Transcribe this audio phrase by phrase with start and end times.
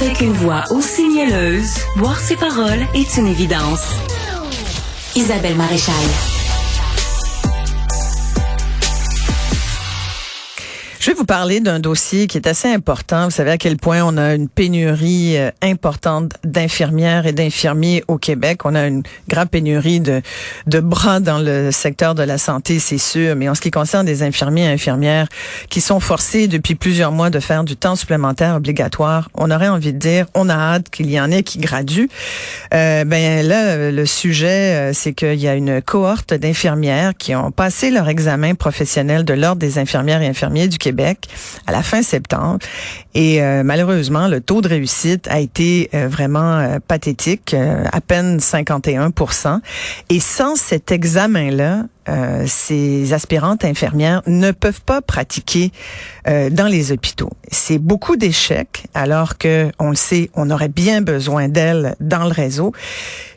[0.00, 3.92] Avec une voix aussi mielleuse, boire ses paroles est une évidence.
[5.14, 6.33] Isabelle Maréchal.
[11.04, 13.26] Je vais vous parler d'un dossier qui est assez important.
[13.26, 18.16] Vous savez à quel point on a une pénurie euh, importante d'infirmières et d'infirmiers au
[18.16, 18.64] Québec.
[18.64, 20.22] On a une grande pénurie de,
[20.66, 23.36] de bras dans le secteur de la santé, c'est sûr.
[23.36, 25.28] Mais en ce qui concerne des infirmiers et infirmières
[25.68, 29.92] qui sont forcés depuis plusieurs mois de faire du temps supplémentaire obligatoire, on aurait envie
[29.92, 32.08] de dire, on a hâte qu'il y en ait qui graduent.
[32.72, 37.50] Euh, ben là, le sujet, euh, c'est qu'il y a une cohorte d'infirmières qui ont
[37.50, 40.93] passé leur examen professionnel de l'ordre des infirmières et infirmiers du Québec
[41.66, 42.58] à la fin septembre.
[43.14, 48.40] Et euh, malheureusement, le taux de réussite a été euh, vraiment euh, pathétique, à peine
[48.40, 49.12] 51
[50.10, 55.72] Et sans cet examen-là, euh, ces aspirantes infirmières ne peuvent pas pratiquer
[56.28, 57.30] euh, dans les hôpitaux.
[57.50, 62.32] C'est beaucoup d'échecs, alors que on le sait, on aurait bien besoin d'elles dans le
[62.32, 62.72] réseau.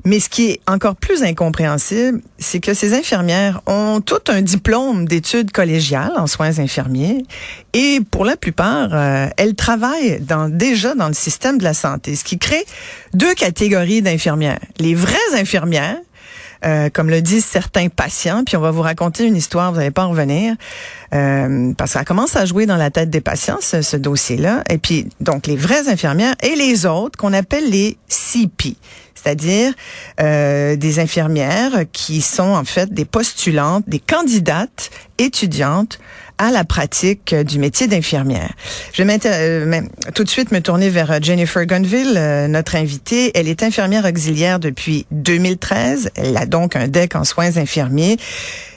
[0.06, 5.06] Mais ce qui est encore plus incompréhensible, c'est que ces infirmières ont tout un diplôme
[5.06, 7.26] d'études collégiales en soins infirmiers
[7.74, 12.16] et pour la plupart, euh, elles travaillent dans, déjà dans le système de la santé,
[12.16, 12.66] ce qui crée
[13.14, 14.60] deux catégories d'infirmières.
[14.80, 15.98] Les vraies infirmières
[16.66, 18.44] euh, comme le disent certains patients.
[18.46, 20.56] Puis on va vous raconter une histoire, vous n'allez pas en revenir,
[21.14, 24.64] euh, parce que ça commence à jouer dans la tête des patients, ce, ce dossier-là.
[24.70, 28.76] Et puis, donc, les vraies infirmières et les autres qu'on appelle les CP
[29.28, 29.74] c'est-à-dire
[30.22, 36.00] euh, des infirmières qui sont en fait des postulantes, des candidates étudiantes
[36.38, 38.54] à la pratique du métier d'infirmière.
[38.94, 39.82] Je vais euh,
[40.14, 43.32] tout de suite me tourner vers euh, Jennifer Gunville, euh, notre invitée.
[43.36, 46.12] Elle est infirmière auxiliaire depuis 2013.
[46.16, 48.18] Elle a donc un DEC en soins infirmiers.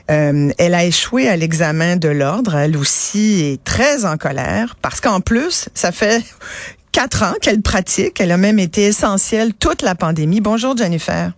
[0.08, 2.56] elle a échoué à l'examen de l'ordre.
[2.56, 6.22] Elle aussi est très en colère parce qu'en plus, ça fait
[6.92, 8.20] quatre ans qu'elle pratique.
[8.20, 10.40] Elle a même été essentielle toute la pandémie.
[10.40, 11.32] Bonjour Jennifer.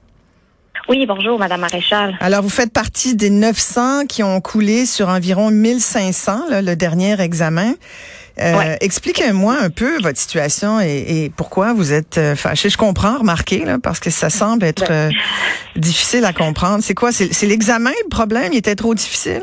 [0.88, 2.16] Oui, bonjour, Madame Maréchal.
[2.20, 7.20] Alors, vous faites partie des 900 qui ont coulé sur environ 1500, là, le dernier
[7.20, 7.74] examen.
[8.40, 12.70] Euh, Expliquez-moi un peu votre situation et, pourquoi vous êtes euh, fâché.
[12.70, 15.10] Je comprends, remarquez, là, parce que ça semble être ben.
[15.10, 15.10] euh,
[15.76, 16.82] difficile à comprendre.
[16.82, 17.12] C'est quoi?
[17.12, 18.52] C'est l'examen le problème?
[18.52, 19.42] Il était trop difficile?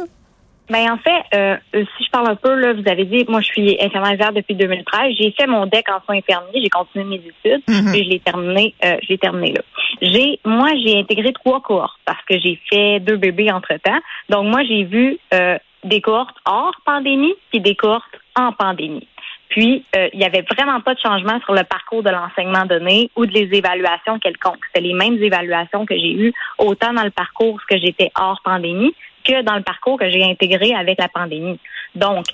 [0.69, 3.47] Ben en fait, euh, si je parle un peu, là, vous avez dit, moi je
[3.47, 5.15] suis infirmière depuis 2013.
[5.19, 8.19] J'ai fait mon DEC en soins infirmiers, j'ai continué mes études, mm puis je l'ai
[8.19, 9.61] terminé, euh, j'ai terminé là.
[10.01, 13.99] J'ai, moi j'ai intégré trois cohortes parce que j'ai fait deux bébés entre temps.
[14.29, 19.07] Donc moi j'ai vu euh, des cohortes hors pandémie puis des cohortes en pandémie.
[19.49, 23.09] Puis, euh, il n'y avait vraiment pas de changement sur le parcours de l'enseignement donné
[23.15, 24.63] ou de les évaluations quelconques.
[24.67, 28.93] C'était les mêmes évaluations que j'ai eues, autant dans le parcours que j'étais hors pandémie,
[29.29, 31.59] que dans le parcours que j'ai intégré avec la pandémie.
[31.95, 32.25] Donc,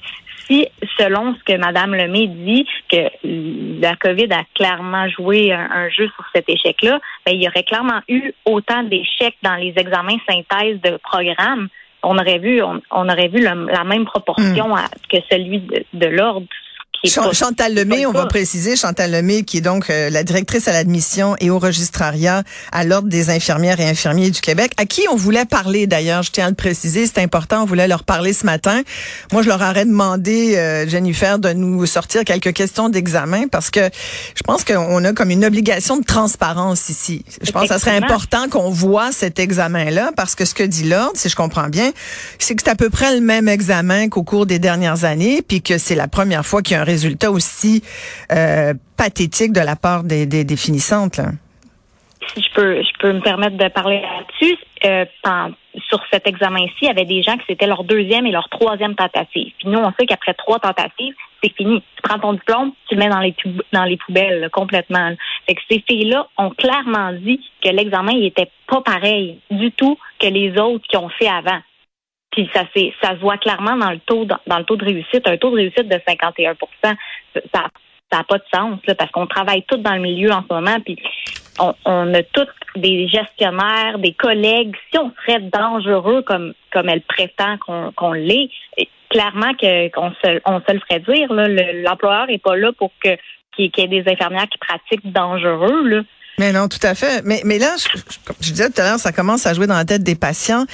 [0.47, 0.67] si,
[0.97, 3.09] selon ce que Mme Lemay dit, que
[3.81, 8.01] la COVID a clairement joué un, jeu sur cet échec-là, ben, il y aurait clairement
[8.07, 11.67] eu autant d'échecs dans les examens synthèse de programme.
[12.03, 14.87] On aurait vu, on, aurait vu la même proportion hmm.
[15.09, 15.63] que celui
[15.93, 16.47] de l'ordre
[17.03, 21.35] Chantal Lemay, on va préciser, Chantal Lemay, qui est donc euh, la directrice à l'admission
[21.39, 25.45] et au registrariat à l'Ordre des infirmières et infirmiers du Québec, à qui on voulait
[25.45, 28.81] parler d'ailleurs, je tiens à le préciser, c'est important, on voulait leur parler ce matin.
[29.31, 33.89] Moi, je leur aurais demandé, euh, Jennifer, de nous sortir quelques questions d'examen parce que
[34.35, 37.23] je pense qu'on a comme une obligation de transparence ici.
[37.41, 40.83] Je pense que ça serait important qu'on voit cet examen-là parce que ce que dit
[40.83, 41.91] l'Ordre, si je comprends bien,
[42.39, 45.61] c'est que c'est à peu près le même examen qu'au cours des dernières années, puis
[45.61, 47.83] que c'est la première fois qu'il y a un résultat aussi
[48.31, 51.19] euh, pathétique de la part des, des définissantes.
[52.33, 54.57] Si je peux, je peux me permettre de parler là-dessus.
[54.85, 55.05] Euh,
[55.89, 58.95] sur cet examen-ci, il y avait des gens qui c'était leur deuxième et leur troisième
[58.95, 59.51] tentative.
[59.57, 61.13] Puis nous, on sait qu'après trois tentatives,
[61.43, 61.83] c'est fini.
[61.95, 63.35] Tu prends ton diplôme, tu le mets dans les,
[63.73, 65.11] dans les poubelles complètement.
[65.47, 70.27] Fait que ces filles-là ont clairement dit que l'examen n'était pas pareil du tout que
[70.27, 71.59] les autres qui ont fait avant.
[72.35, 75.27] Puis ça c'est ça se voit clairement dans le taux dans, le taux de réussite,
[75.27, 76.93] un taux de réussite de 51 Ça
[77.53, 77.69] ça
[78.19, 80.77] n'a pas de sens là, parce qu'on travaille tous dans le milieu en ce moment
[80.83, 80.97] puis
[81.59, 84.75] on, on a tous des gestionnaires, des collègues.
[84.91, 87.57] Si on serait dangereux comme comme elle prétend
[87.95, 88.49] qu'on l'est,
[89.09, 91.31] clairement qu'on se on se le ferait dire.
[91.31, 93.15] L'employeur est pas là pour que
[93.55, 95.87] qu'il y ait des infirmières qui pratiquent dangereux.
[95.87, 96.01] Là.
[96.37, 97.21] Mais non, tout à fait.
[97.23, 97.99] Mais, mais là, je,
[98.41, 100.65] je, disais tout à l'heure, ça commence à jouer dans la tête des patients.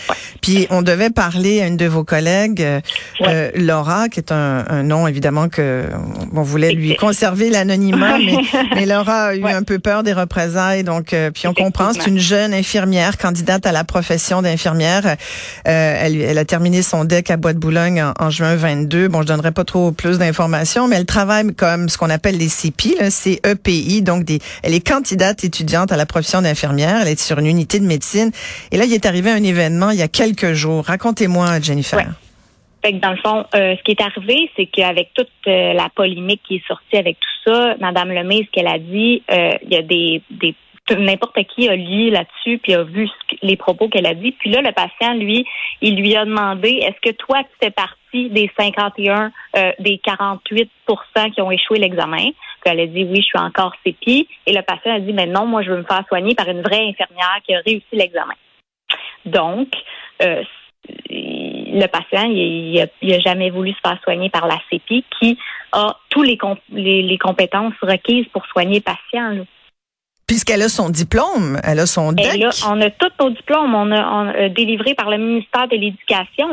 [0.42, 2.82] Puis on devait parler à une de vos collègues, euh,
[3.22, 5.86] euh, Laura, qui est un, un, nom évidemment que
[6.34, 8.38] on voulait lui conserver l'anonymat, mais,
[8.76, 10.84] mais, Laura a eu un peu peur des représailles.
[10.84, 15.16] Donc, euh, puis on comprend, c'est une jeune infirmière, candidate à la profession d'infirmière.
[15.66, 19.10] elle, elle a terminé son DEC à Bois-de-Boulogne en, en, juin 22.
[19.10, 22.50] Bon, je donnerai pas trop plus d'informations, mais elle travaille comme ce qu'on appelle les
[22.50, 27.02] CPI, c'est EPI, donc des, elle est candidate étudiante à la profession d'infirmière.
[27.02, 28.32] Elle est sur une unité de médecine.
[28.72, 30.86] Et là, il est arrivé un événement il y a quelques jours.
[30.86, 32.08] Racontez-moi, Jennifer.
[32.84, 35.90] Fait que dans le fond, euh, ce qui est arrivé, c'est qu'avec toute euh, la
[35.94, 39.74] polémique qui est sortie avec tout ça, Madame Lemay, ce qu'elle a dit, euh, il
[39.74, 40.56] y a des, des
[40.98, 43.08] n'importe qui a lu là-dessus puis a vu
[43.44, 44.32] les propos qu'elle a dit.
[44.32, 45.46] Puis là, le patient, lui,
[45.82, 49.32] il lui a demandé est-ce que toi, tu fais partie des 51,
[49.80, 52.32] des 48% qui ont échoué l'examen?
[52.66, 54.28] Elle a dit oui, je suis encore CPI.
[54.46, 56.62] Et le patient a dit mais non, moi, je veux me faire soigner par une
[56.62, 58.34] vraie infirmière qui a réussi l'examen.
[59.26, 59.70] Donc,
[60.22, 60.44] euh,
[61.10, 65.38] le patient, il, n'a jamais voulu se faire soigner par la CPI qui
[65.72, 66.38] a tous les,
[66.72, 69.46] les, compétences requises pour soigner le patient.
[70.32, 72.42] Puisqu'elle a son diplôme, elle a son DEC.
[72.66, 76.48] on a tous nos diplômes, on a, délivré par le ministère de l'Éducation.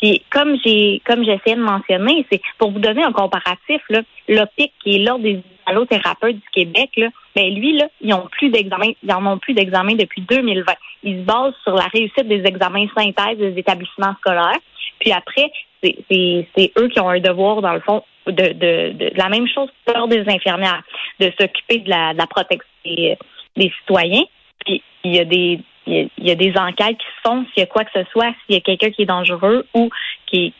[0.00, 3.82] Puis comme j'ai comme j'essayais de mentionner, c'est pour vous donner un comparatif,
[4.26, 8.48] l'OPIC, qui est l'Ordre des allothérapeutes du Québec, là, ben lui, là, ils ont plus
[8.48, 10.72] d'examen, ils en ont plus d'examen depuis 2020.
[11.02, 14.60] Ils se basent sur la réussite des examens synthèse des établissements scolaires.
[14.98, 15.52] Puis après,
[15.82, 20.24] c'est eux qui ont un devoir, dans le fond, de, la même chose pour des
[20.26, 20.82] infirmières,
[21.18, 24.24] de s'occuper de la, protection des, citoyens.
[24.64, 27.62] Puis il y a des il y, a, des enquêtes qui se font s'il y
[27.62, 29.88] a quoi que ce soit, s'il y a quelqu'un qui est dangereux ou
[30.26, 30.54] qui,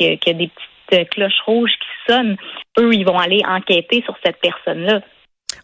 [0.00, 0.50] a des
[0.88, 2.36] petites cloches rouges qui sonnent,
[2.78, 5.00] eux, ils vont aller enquêter sur cette personne-là.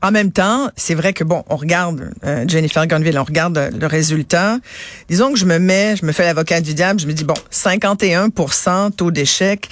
[0.02, 3.86] En même temps, c'est vrai que bon, on regarde euh, Jennifer Gunville, on regarde le
[3.86, 4.58] résultat.
[5.08, 7.34] Disons que je me mets, je me fais l'avocat du diable, je me dis bon,
[7.50, 9.68] 51% taux d'échec.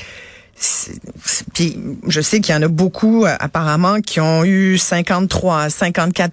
[0.59, 6.33] Je sais qu'il y en a beaucoup euh, apparemment qui ont eu 53, 54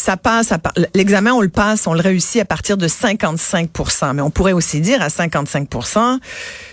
[0.00, 0.52] ça passe,
[0.94, 4.80] l'examen, on le passe, on le réussit à partir de 55% Mais on pourrait aussi
[4.80, 6.18] dire à 55%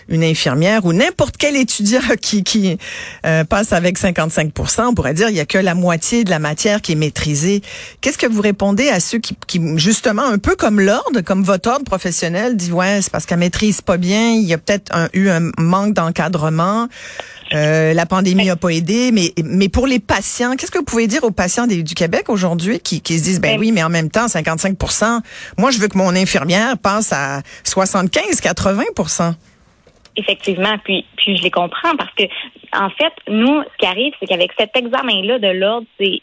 [0.10, 2.78] une infirmière ou n'importe quel étudiant qui, qui
[3.26, 6.40] euh, passe avec 55 on pourrait dire il y a que la moitié de la
[6.40, 7.62] matière qui est maîtrisée.
[8.02, 11.70] Qu'est-ce que vous répondez à ceux qui, qui justement, un peu comme l'ordre, comme votre
[11.70, 15.30] ordre professionnel, dit ouais, c'est parce qu'elle maîtrise pas bien, il y a peut-être eu
[15.30, 16.88] un manque d'encadrement.
[17.54, 21.08] Euh, la pandémie a pas aidé, mais mais pour les patients, qu'est-ce que vous pouvez
[21.08, 23.90] dire aux patients du Québec aujourd'hui qui, qui se disent ben, ben oui, mais en
[23.90, 25.22] même temps 55%
[25.58, 29.34] Moi, je veux que mon infirmière passe à 75, 80%
[30.16, 32.24] Effectivement, puis puis je les comprends parce que
[32.74, 36.22] en fait, nous, ce qui arrive, c'est qu'avec cet examen-là de l'ordre, c'est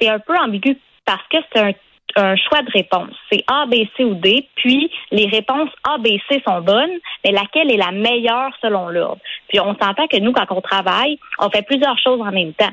[0.00, 1.72] c'est un peu ambigu parce que c'est un
[2.16, 3.14] un choix de réponse.
[3.30, 4.48] C'est A, B, C ou D.
[4.56, 9.20] Puis les réponses A, B, C sont bonnes, mais laquelle est la meilleure selon l'ordre?
[9.48, 12.72] Puis on s'entend que nous, quand on travaille, on fait plusieurs choses en même temps.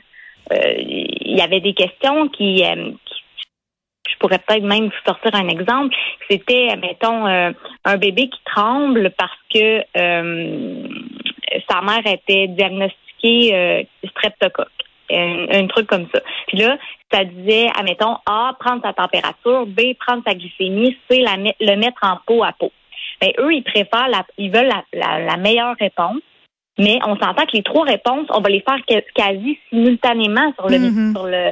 [0.52, 2.92] Euh, il y avait des questions qui, euh,
[4.09, 5.95] je pourrais peut-être même vous sortir un exemple.
[6.29, 7.51] C'était, mettons, euh,
[7.85, 9.83] un bébé qui tremble parce que
[11.69, 14.67] sa mère était diagnostiquée streptocoque.
[15.11, 16.21] Un, un, truc comme ça.
[16.47, 16.77] Puis là,
[17.11, 22.00] ça disait, admettons, A, prendre sa température, B, prendre sa glycémie, C, la, le mettre
[22.01, 22.71] en pot à pot.
[23.21, 26.21] Ben, eux, ils préfèrent, la, ils veulent la, la, meilleure réponse.
[26.79, 28.79] Mais on s'entend que les trois réponses, on va les faire
[29.13, 31.11] quasi simultanément sur le, mm-hmm.
[31.13, 31.51] sur le.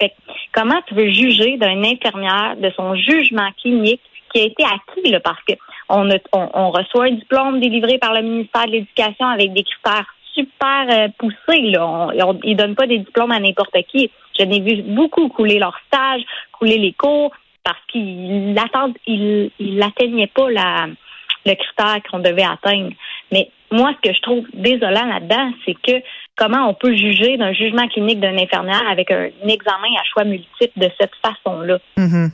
[0.00, 0.14] Fait,
[0.52, 4.00] comment tu veux juger d'une infirmière de son jugement clinique
[4.32, 5.54] qui a été acquis là, parce que
[5.88, 11.08] on, reçoit un diplôme délivré par le ministère de l'Éducation avec des critères super euh,
[11.18, 11.62] poussés.
[11.70, 11.86] Là.
[11.86, 14.10] On, ils donnent pas des diplômes à n'importe qui.
[14.38, 16.22] Je n'ai vu beaucoup couler leur stage,
[16.52, 17.32] couler les cours,
[17.64, 22.90] parce qu'ils n'atteignaient pas le critère qu'on devait atteindre.
[23.32, 26.02] Mais moi, ce que je trouve désolant là-dedans, c'est que
[26.36, 30.78] comment on peut juger d'un jugement clinique d'un infirmière avec un, examen à choix multiple
[30.78, 31.78] de cette façon-là?
[31.96, 32.30] Mm-hmm.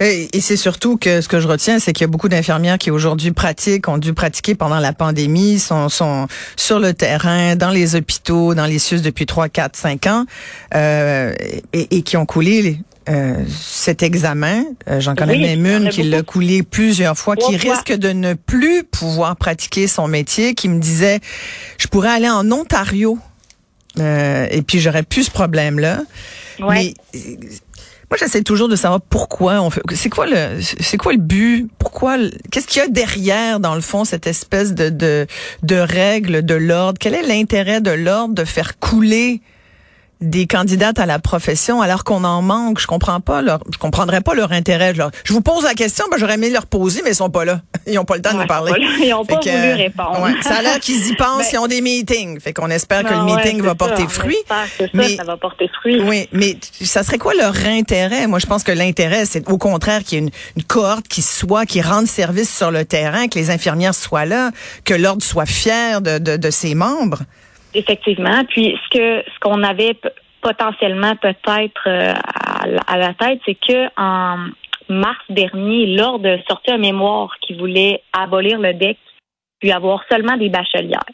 [0.00, 2.90] Et, c'est surtout que ce que je retiens, c'est qu'il y a beaucoup d'infirmières qui
[2.90, 5.88] aujourd'hui pratiquent, ont dû pratiquer pendant la pandémie, sont,
[6.56, 10.24] sur le terrain, dans les hôpitaux, dans les CIUS depuis 3, 4, 5 ans,
[10.74, 11.34] euh,
[11.74, 12.78] et, qui ont coulé
[13.10, 14.64] euh, cet examen.
[14.88, 18.84] Euh, j'en connais même une qui l'a coulé plusieurs fois, qui risque de ne plus
[18.84, 21.20] pouvoir pratiquer son métier, qui me disait,
[21.78, 23.18] je pourrais aller en Ontario,
[23.98, 26.02] et puis j'aurais plus ce problème-là.
[26.60, 26.94] Ouais.
[28.10, 29.82] Moi, j'essaie toujours de savoir pourquoi on fait.
[29.94, 31.70] C'est quoi le, c'est quoi le but?
[31.78, 32.16] Pourquoi
[32.50, 35.28] Qu'est-ce qu'il y a derrière, dans le fond, cette espèce de de,
[35.62, 36.98] de règle de l'ordre?
[36.98, 39.42] Quel est l'intérêt de l'ordre de faire couler
[40.20, 42.78] des candidates à la profession alors qu'on en manque.
[42.78, 44.94] Je comprends pas leur, je comprendrais pas leur intérêt.
[45.24, 47.62] Je, vous pose la question, ben, j'aurais aimé leur poser, mais ils sont pas là.
[47.86, 48.72] Ils ont pas le temps de nous parler.
[49.02, 50.28] Ils ont pas voulu répondre.
[50.42, 52.38] ça a l'air qu'ils y pensent, ben, ils ont des meetings.
[52.40, 54.36] Fait qu'on espère que le meeting va porter fruit.
[54.92, 56.02] mais, ça, va porter fruit.
[56.02, 58.26] Oui, mais ça serait quoi leur intérêt?
[58.26, 61.22] Moi, je pense que l'intérêt, c'est au contraire qu'il y ait une, une, cohorte qui
[61.22, 64.50] soit, qui rende service sur le terrain, que les infirmières soient là,
[64.84, 67.20] que l'ordre soit fier de, de, de ses membres.
[67.74, 68.44] Effectivement.
[68.48, 69.96] Puis ce que ce qu'on avait
[70.40, 72.14] potentiellement peut-être euh,
[72.86, 74.48] à, la tête, c'est que en
[74.88, 78.98] mars dernier, l'ordre a sorti un mémoire qui voulait abolir le DEC
[79.60, 81.04] puis avoir seulement des bachelières.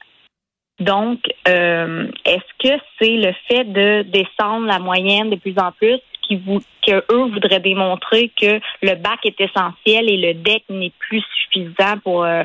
[0.79, 5.99] Donc, euh, est-ce que c'est le fait de descendre la moyenne de plus en plus
[6.23, 10.93] qui vous, que eux voudraient démontrer que le bac est essentiel et le DEC n'est
[10.99, 12.43] plus suffisant pour, euh,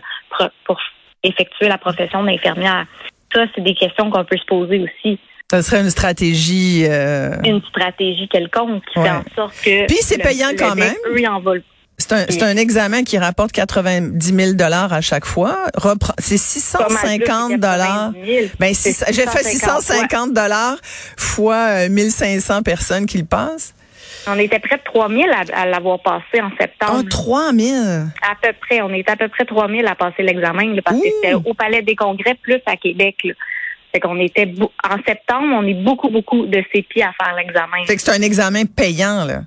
[0.65, 0.79] pour
[1.23, 2.85] effectuer la profession d'infirmière?
[3.33, 5.19] Ça, c'est des questions qu'on peut se poser aussi.
[5.49, 6.85] Ça serait une stratégie.
[6.87, 7.35] Euh...
[7.43, 9.85] Une stratégie quelconque qui fait en sorte que.
[9.85, 10.95] Puis c'est payant quand même.
[11.97, 15.67] C'est un, c'est un examen qui rapporte 90 000 dollars à chaque fois.
[16.17, 18.11] C'est 650 dollars.
[18.59, 20.77] Ben, j'ai fait 650 dollars
[21.17, 23.75] fois 1500 euh, personnes qui le passent.
[24.27, 25.23] On était près de 3 000
[25.53, 26.99] à, l'avoir passé en septembre.
[26.99, 27.75] Oh, 3 000?
[28.21, 28.81] À peu près.
[28.81, 31.81] On était à peu près 3 000 à passer l'examen, parce que c'était au Palais
[31.81, 33.15] des Congrès plus à Québec.
[33.23, 33.33] Là.
[33.91, 34.53] Fait qu'on était
[34.89, 37.83] en septembre, on est beaucoup, beaucoup de CPI à faire l'examen.
[37.85, 39.41] Fait que c'est un examen payant, là.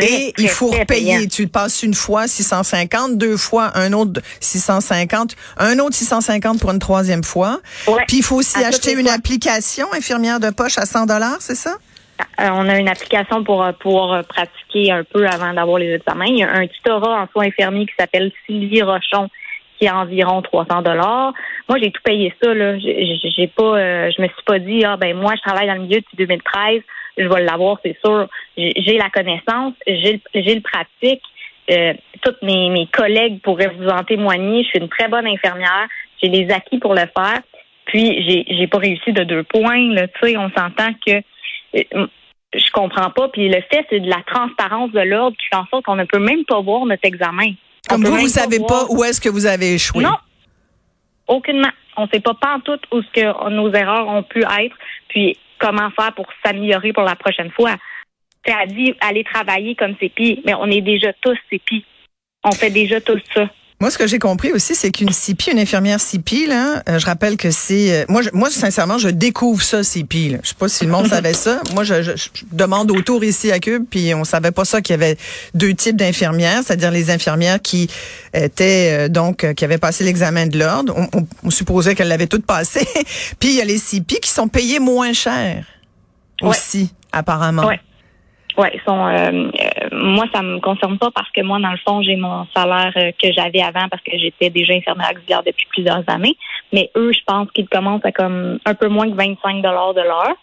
[0.00, 1.28] Et il faut repayer.
[1.28, 6.70] Tu le passes une fois 650, deux fois un autre 650, un autre 650 pour
[6.70, 7.60] une troisième fois.
[8.08, 11.76] Puis il faut aussi acheter une application infirmière de poche à 100 dollars, c'est ça?
[12.40, 15.94] Euh, on a une application pour euh, pouvoir euh, pratiquer un peu avant d'avoir les
[15.94, 16.26] examens.
[16.26, 19.28] Il y a un tutorat en soins infirmiers qui s'appelle Sylvie Rochon
[19.78, 21.32] qui est environ 300 dollars.
[21.68, 22.78] Moi, j'ai tout payé ça là.
[22.78, 26.00] J'ai pas, je me suis pas dit ah ben moi je travaille dans le milieu
[26.00, 26.82] depuis 2013,
[27.18, 28.28] je vais l'avoir c'est sûr.
[28.56, 31.22] J'ai la connaissance, j'ai le, pratique.
[32.22, 34.62] Toutes mes, mes collègues pourraient vous en témoigner.
[34.62, 35.88] Je suis une très bonne infirmière.
[36.22, 37.40] J'ai les acquis pour le faire.
[37.86, 39.92] Puis j'ai j'ai pas réussi de deux points.
[39.94, 41.22] Là, tu sais, on s'entend que
[41.74, 43.28] je comprends pas.
[43.28, 46.04] Puis le fait, c'est de la transparence de l'ordre qui fait en sorte qu'on ne
[46.04, 47.52] peut même pas voir notre examen.
[47.88, 50.02] Comme vous, vous savez pas, où est-ce que vous avez échoué?
[50.04, 50.16] Non.
[51.26, 51.70] Aucunement.
[51.96, 54.76] On ne sait pas tout où ce que nos erreurs ont pu être,
[55.08, 57.76] puis comment faire pour s'améliorer pour la prochaine fois.
[58.44, 61.84] Tu as dit aller travailler comme CPI, mais on est déjà tous CPI.
[62.44, 63.48] On fait déjà tout ça.
[63.82, 67.04] Moi, ce que j'ai compris aussi, c'est qu'une CPI, une infirmière CPI, là, euh, je
[67.04, 68.02] rappelle que c'est...
[68.02, 70.28] Euh, moi, moi, sincèrement, je découvre ça, CPI.
[70.28, 70.38] Là.
[70.44, 71.60] Je sais pas si le monde savait ça.
[71.74, 72.14] Moi, je, je,
[72.52, 75.16] demande autour ici à Cube, puis on savait pas ça qu'il y avait
[75.54, 77.88] deux types d'infirmières, c'est-à-dire les infirmières qui
[78.32, 80.94] étaient, euh, donc, qui avaient passé l'examen de l'ordre.
[81.42, 82.86] On, supposait qu'elles l'avaient toutes passé.
[83.40, 85.66] puis il y a les CPI qui sont payées moins cher
[86.40, 87.66] aussi, apparemment.
[87.66, 87.80] Ouais.
[88.58, 89.06] Oui, sont.
[89.06, 92.46] Euh, euh, moi, ça me concerne pas parce que moi, dans le fond, j'ai mon
[92.54, 96.36] salaire euh, que j'avais avant parce que j'étais déjà infirmière auxiliaire depuis plusieurs années.
[96.72, 100.02] Mais eux, je pense qu'ils commencent à comme un peu moins que 25 dollars de
[100.02, 100.36] l'heure.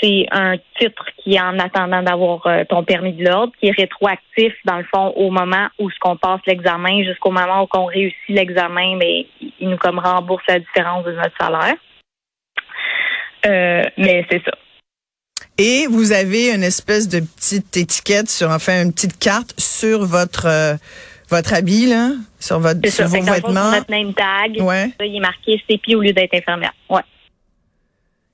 [0.00, 4.52] c'est un titre qui est en attendant d'avoir ton permis de l'ordre, qui est rétroactif
[4.64, 8.28] dans le fond au moment où ce qu'on passe l'examen jusqu'au moment où on réussit
[8.28, 9.26] l'examen, mais
[9.60, 11.76] ils nous comme remboursent la différence de notre salaire.
[13.96, 14.52] mais c'est ça.
[15.58, 20.46] Et vous avez une espèce de petite étiquette sur, enfin, une petite carte sur votre
[20.46, 20.74] euh,
[21.28, 23.70] votre habit là, sur votre sur vos vêtements.
[23.70, 24.60] Notre name tag.
[24.60, 24.92] Ouais.
[25.00, 26.72] il est marqué CP au lieu d'être infirmière.
[26.90, 27.00] Ouais.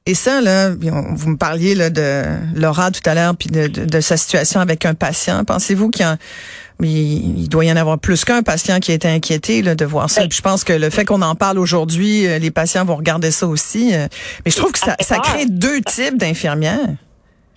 [0.04, 4.00] Et ça, là, vous me parliez là, de Laura tout à l'heure, puis de, de,
[4.00, 5.44] sa situation avec un patient.
[5.44, 6.06] Pensez-vous qu'il
[6.80, 10.08] il doit y en avoir plus qu'un patient qui a été inquiété là, de voir
[10.08, 10.22] ça?
[10.30, 13.46] je pense que le fait qu'on en parle aujourd'hui, euh, les patients vont regarder ça
[13.46, 13.94] aussi.
[13.94, 14.08] Euh.
[14.46, 16.96] Mais je trouve que ça, ça crée deux types d'infirmières.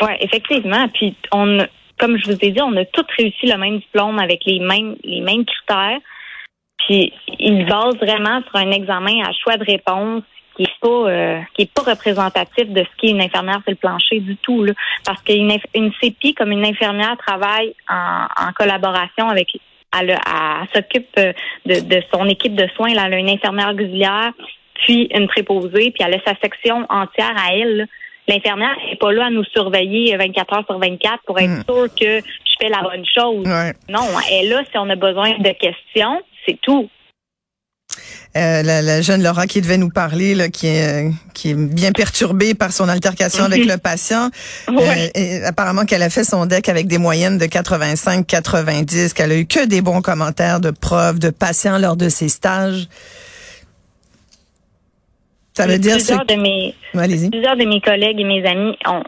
[0.02, 0.88] Oui, effectivement.
[0.90, 1.60] Puis on
[2.02, 4.96] comme je vous ai dit, on a tous réussi le même diplôme avec les mêmes
[5.04, 6.00] les mêmes critères.
[6.80, 10.24] Puis ils basent vraiment sur un examen à choix de réponse
[10.56, 13.76] qui est pas euh, qui est pas représentatif de ce qu'est une infirmière sur le
[13.76, 14.74] plancher du tout là.
[15.06, 19.48] parce qu'une une CPI comme une infirmière travaille en, en collaboration avec
[19.98, 24.32] elle, elle, s'occupe de, de, son équipe de soins là, elle a une infirmière auxiliaire
[24.74, 27.88] puis une préposée puis elle a sa section entière à elle
[28.28, 31.64] l'infirmière n'est pas là à nous surveiller 24 heures sur 24 pour être hmm.
[31.68, 33.46] sûr que je fais la bonne chose.
[33.90, 36.90] Non, elle est là si on a besoin de questions, c'est tout.
[38.38, 42.54] Euh, la, jeune Laura qui devait nous parler, là, qui est qui est bien perturbée
[42.54, 44.30] par son altercation avec le patient.
[44.72, 49.46] Euh, apparemment qu'elle a fait son deck avec des moyennes de 85-90, qu'elle a eu
[49.46, 52.88] que des bons commentaires de preuves de patients lors de ses stages.
[55.54, 59.04] Ça veut dire plusieurs de mes plusieurs de mes collègues et mes amis ont,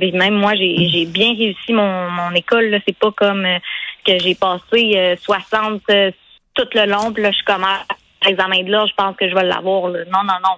[0.00, 3.58] même moi j'ai j'ai bien réussi mon mon école c'est pas comme euh,
[4.06, 6.10] que j'ai passé 60 euh, euh,
[6.54, 7.80] tout le long puis là je commence
[8.24, 10.56] l'examen de là je pense que je vais l'avoir non non non.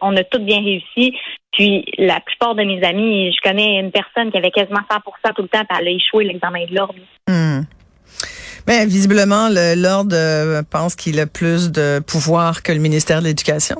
[0.00, 1.12] On a tout bien réussi.
[1.52, 5.42] Puis la plupart de mes amis je connais une personne qui avait quasiment 100% tout
[5.42, 6.94] le temps puis elle a échoué l'examen de l'ordre.
[7.28, 7.62] Hmm.
[8.66, 13.76] Mais visiblement, l'ordre pense qu'il a plus de pouvoir que le ministère de l'Éducation.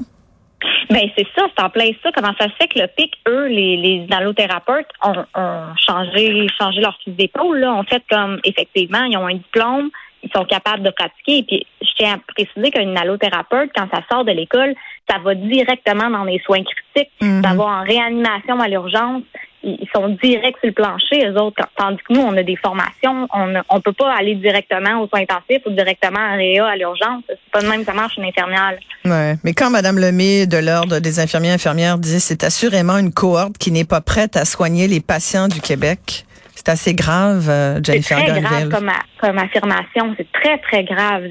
[0.90, 2.10] Ben c'est ça, c'est en plein ça.
[2.14, 6.80] Comment ça se fait que le PIC, eux, les, les inhalothérapeutes, ont, ont changé, changé
[6.80, 9.90] leur fusil d'épaule, là, ont fait comme effectivement, ils ont un diplôme,
[10.22, 11.38] ils sont capables de pratiquer.
[11.38, 14.74] Et puis je tiens à préciser qu'un inhalothérapeute, quand ça sort de l'école,
[15.08, 17.42] ça va directement dans les soins critiques, mm-hmm.
[17.42, 19.22] ça va en réanimation à l'urgence,
[19.66, 21.62] ils sont directs sur le plancher, eux autres.
[21.76, 25.22] Tandis que nous, on a des formations, on ne peut pas aller directement aux soins
[25.22, 27.24] intensifs ou directement à Réa à l'urgence.
[27.28, 28.76] C'est pas de même ça marche une infirmière.
[29.10, 29.36] Ouais.
[29.44, 33.58] Mais quand Mme Lemay de l'Ordre des infirmiers et infirmières dit c'est assurément une cohorte
[33.58, 36.26] qui n'est pas prête à soigner les patients du Québec.
[36.54, 40.14] C'est assez grave, euh, Jennifer C'est très grave comme, comme affirmation.
[40.16, 41.24] C'est très, très grave.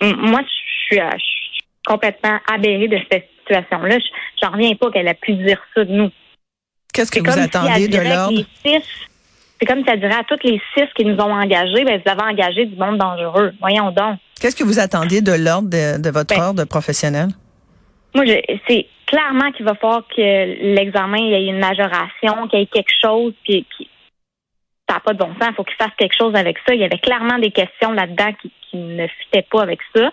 [0.00, 3.98] Moi, je suis, je suis complètement aberrée de cette situation-là.
[4.40, 6.10] J'en reviens pas qu'elle a pu dire ça de nous.
[6.92, 8.40] Qu'est-ce que vous attendiez de l'ordre?
[9.60, 12.10] C'est comme si elle dirait à toutes les six qui nous ont engagés, ben, vous
[12.10, 13.52] avez engagé du monde dangereux.
[13.60, 14.18] Voyons donc.
[14.40, 17.28] Qu'est-ce que vous attendiez de l'ordre de, votre ben, ordre professionnel?
[18.14, 18.24] Moi,
[18.68, 22.66] c'est clairement qu'il va falloir que l'examen il y ait une majoration, qu'il y ait
[22.66, 23.66] quelque chose, puis,
[24.88, 25.50] ça n'a pas de bon sens.
[25.50, 26.74] Il faut qu'il fasse quelque chose avec ça.
[26.74, 30.12] Il y avait clairement des questions là-dedans qui, ne fitaient pas avec ça.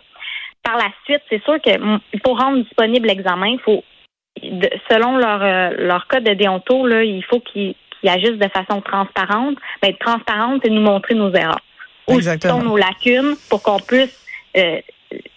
[0.64, 1.72] Par la suite, c'est sûr que
[2.20, 3.84] pour rendre disponible l'examen, il faut
[4.88, 7.76] selon leur, euh, leur code de déonto, là, il faut qu'ils
[8.10, 9.58] agissent de façon transparente.
[9.84, 11.62] Mais transparente, c'est nous montrer nos erreurs.
[12.08, 14.18] Où sont nos lacunes pour qu'on puisse
[14.58, 14.82] euh,